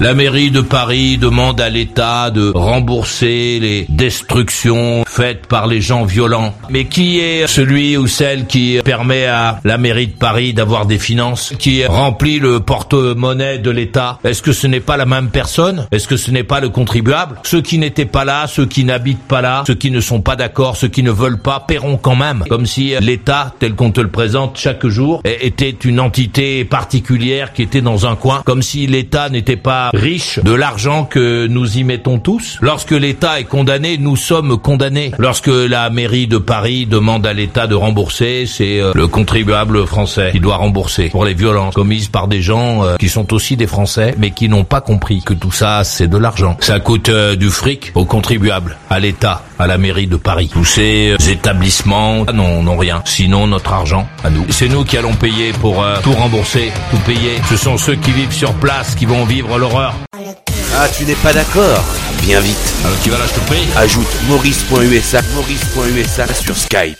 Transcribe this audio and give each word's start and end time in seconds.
La 0.00 0.14
mairie 0.14 0.52
de 0.52 0.60
Paris 0.60 1.18
demande 1.18 1.60
à 1.60 1.68
l'État 1.68 2.30
de 2.30 2.52
rembourser 2.54 3.58
les 3.58 3.84
destructions 3.88 5.02
faites 5.04 5.46
par 5.46 5.66
les 5.66 5.80
gens 5.80 6.04
violents. 6.04 6.54
Mais 6.70 6.84
qui 6.84 7.18
est 7.18 7.48
celui 7.48 7.96
ou 7.96 8.06
celle 8.06 8.46
qui 8.46 8.78
permet 8.84 9.26
à 9.26 9.58
la 9.64 9.76
mairie 9.76 10.06
de 10.06 10.12
Paris 10.12 10.52
d'avoir 10.52 10.86
des 10.86 11.00
finances, 11.00 11.52
qui 11.58 11.84
remplit 11.84 12.38
le 12.38 12.60
porte-monnaie 12.60 13.58
de 13.58 13.70
l'État? 13.70 14.20
Est-ce 14.22 14.40
que 14.40 14.52
ce 14.52 14.68
n'est 14.68 14.78
pas 14.78 14.96
la 14.96 15.04
même 15.04 15.30
personne? 15.30 15.88
Est-ce 15.90 16.06
que 16.06 16.16
ce 16.16 16.30
n'est 16.30 16.44
pas 16.44 16.60
le 16.60 16.68
contribuable? 16.68 17.40
Ceux 17.42 17.60
qui 17.60 17.78
n'étaient 17.78 18.04
pas 18.04 18.24
là, 18.24 18.46
ceux 18.46 18.66
qui 18.66 18.84
n'habitent 18.84 19.26
pas 19.26 19.40
là, 19.40 19.64
ceux 19.66 19.74
qui 19.74 19.90
ne 19.90 20.00
sont 20.00 20.20
pas 20.20 20.36
d'accord, 20.36 20.76
ceux 20.76 20.86
qui 20.86 21.02
ne 21.02 21.10
veulent 21.10 21.40
pas, 21.40 21.58
paieront 21.66 21.96
quand 21.96 22.14
même. 22.14 22.44
Comme 22.48 22.66
si 22.66 22.94
l'État, 23.00 23.52
tel 23.58 23.74
qu'on 23.74 23.90
te 23.90 24.00
le 24.00 24.10
présente 24.10 24.58
chaque 24.58 24.86
jour, 24.86 25.22
était 25.24 25.70
une 25.70 25.98
entité 25.98 26.64
particulière 26.64 27.52
qui 27.52 27.62
était 27.62 27.80
dans 27.80 28.06
un 28.06 28.14
coin, 28.14 28.42
comme 28.44 28.62
si 28.62 28.86
l'État 28.86 29.28
n'était 29.28 29.56
pas 29.56 29.87
riche 29.94 30.38
de 30.38 30.52
l'argent 30.52 31.04
que 31.04 31.46
nous 31.46 31.78
y 31.78 31.84
mettons 31.84 32.18
tous. 32.18 32.58
Lorsque 32.60 32.92
l'État 32.92 33.40
est 33.40 33.44
condamné, 33.44 33.98
nous 33.98 34.16
sommes 34.16 34.58
condamnés. 34.58 35.12
Lorsque 35.18 35.48
la 35.48 35.90
mairie 35.90 36.26
de 36.26 36.38
Paris 36.38 36.86
demande 36.86 37.26
à 37.26 37.32
l'État 37.32 37.66
de 37.66 37.74
rembourser, 37.74 38.44
c'est 38.46 38.80
euh, 38.80 38.92
le 38.94 39.06
contribuable 39.06 39.86
français 39.86 40.30
qui 40.32 40.40
doit 40.40 40.56
rembourser 40.56 41.08
pour 41.08 41.24
les 41.24 41.34
violences 41.34 41.74
commises 41.74 42.08
par 42.08 42.28
des 42.28 42.42
gens 42.42 42.84
euh, 42.84 42.96
qui 42.96 43.08
sont 43.08 43.32
aussi 43.32 43.56
des 43.56 43.66
Français, 43.66 44.14
mais 44.18 44.30
qui 44.30 44.48
n'ont 44.48 44.64
pas 44.64 44.80
compris 44.80 45.22
que 45.24 45.34
tout 45.34 45.52
ça, 45.52 45.84
c'est 45.84 46.08
de 46.08 46.16
l'argent. 46.16 46.56
Ça 46.60 46.80
coûte 46.80 47.08
euh, 47.08 47.36
du 47.36 47.50
fric 47.50 47.92
aux 47.94 48.04
contribuables, 48.04 48.76
à 48.90 48.98
l'État, 48.98 49.42
à 49.58 49.66
la 49.66 49.78
mairie 49.78 50.06
de 50.06 50.16
Paris. 50.16 50.50
Tous 50.52 50.64
ces 50.64 51.16
établissements 51.28 52.24
n'ont 52.32 52.76
rien, 52.76 53.02
sinon 53.04 53.46
notre 53.46 53.72
argent 53.72 54.08
à 54.24 54.30
nous. 54.30 54.44
C'est 54.50 54.68
nous 54.68 54.84
qui 54.84 54.96
allons 54.96 55.14
payer 55.14 55.52
pour 55.52 55.84
tout 56.02 56.12
rembourser, 56.12 56.72
tout 56.90 56.98
payer. 56.98 57.40
Ce 57.48 57.56
sont 57.56 57.76
ceux 57.76 57.96
qui 57.96 58.10
vivent 58.12 58.32
sur 58.32 58.52
place 58.54 58.94
qui 58.94 59.06
vont 59.06 59.24
vivre 59.24 59.58
l'horreur. 59.78 59.94
Ah, 60.76 60.88
tu 60.96 61.04
n'es 61.04 61.14
pas 61.14 61.32
d'accord 61.32 61.84
Viens 62.22 62.40
vite. 62.40 62.74
Alors 62.84 62.98
tu 63.02 63.10
vas 63.10 63.18
là, 63.18 63.24
je 63.26 63.34
te 63.34 63.40
prie 63.46 63.66
Ajoute 63.76 64.08
maurice.usa, 64.28 65.20
maurice.usa 65.34 66.26
sur 66.34 66.56
Skype. 66.56 66.98